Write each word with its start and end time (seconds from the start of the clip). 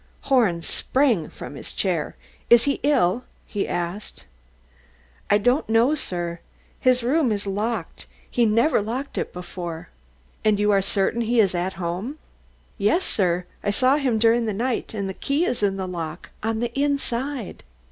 Horn 0.21 0.63
sprang 0.63 1.29
from 1.29 1.53
his 1.53 1.75
chair. 1.75 2.15
"Is 2.49 2.63
he 2.63 2.79
ill?" 2.81 3.23
he 3.45 3.67
asked. 3.67 4.25
"I 5.29 5.37
don't 5.37 5.69
know, 5.69 5.93
sir. 5.93 6.39
His 6.79 7.03
room 7.03 7.31
is 7.31 7.45
locked 7.45 8.07
he 8.27 8.47
never 8.47 8.81
locked 8.81 9.19
it 9.19 9.31
before." 9.31 9.89
"And 10.43 10.59
you 10.59 10.71
are 10.71 10.81
certain 10.81 11.21
he 11.21 11.39
is 11.39 11.53
at 11.53 11.73
home?" 11.73 12.17
"Yes, 12.79 13.03
sir. 13.03 13.45
I 13.63 13.69
saw 13.69 13.97
him 13.97 14.17
during 14.17 14.47
the 14.47 14.53
night 14.53 14.95
and 14.95 15.07
the 15.07 15.13
key 15.13 15.45
is 15.45 15.61
in 15.61 15.77
the 15.77 15.87
lock 15.87 16.31
on 16.41 16.61
the 16.61 16.73
inside." 16.73 17.63